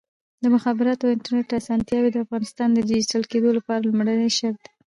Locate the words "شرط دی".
4.37-4.69